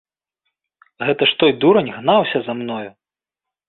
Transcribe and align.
Гэта 1.05 1.23
ж 1.33 1.37
той 1.45 1.51
дурань 1.61 1.93
гнаўся 2.01 2.37
за 2.51 2.61
мною! 2.63 2.85